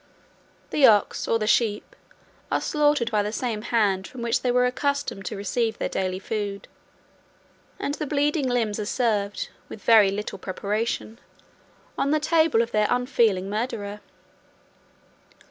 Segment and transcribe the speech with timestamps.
[0.71, 1.95] The ox, or the sheep,
[2.51, 6.17] are slaughtered by the same hand from which they were accustomed to receive their daily
[6.17, 6.67] food;
[7.77, 11.19] and the bleeding limbs are served, with very little preparation,
[11.99, 13.99] on the table of their unfeeling murderer.